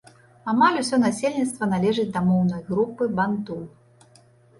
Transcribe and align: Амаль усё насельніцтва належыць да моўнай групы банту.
Амаль 0.51 0.77
усё 0.83 0.97
насельніцтва 1.01 1.67
належыць 1.73 2.05
да 2.15 2.23
моўнай 2.29 2.63
групы 2.71 3.09
банту. 3.21 3.59